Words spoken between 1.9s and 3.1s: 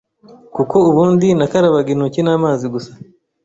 intoki n’amazi gusa